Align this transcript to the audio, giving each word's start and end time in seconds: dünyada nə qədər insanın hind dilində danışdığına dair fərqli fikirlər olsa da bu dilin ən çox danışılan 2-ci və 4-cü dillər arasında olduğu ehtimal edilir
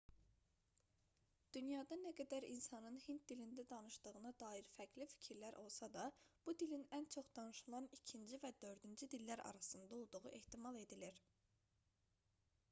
dünyada 1.57 1.97
nə 1.99 2.11
qədər 2.19 2.45
insanın 2.51 2.97
hind 3.03 3.25
dilində 3.31 3.65
danışdığına 3.73 4.31
dair 4.45 4.71
fərqli 4.79 5.07
fikirlər 5.13 5.59
olsa 5.65 5.91
da 5.99 6.07
bu 6.49 6.57
dilin 6.65 6.87
ən 7.01 7.07
çox 7.19 7.29
danışılan 7.43 7.91
2-ci 7.99 8.41
və 8.49 8.53
4-cü 8.67 9.11
dillər 9.17 9.45
arasında 9.53 10.01
olduğu 10.03 10.27
ehtimal 10.43 10.81
edilir 10.85 11.25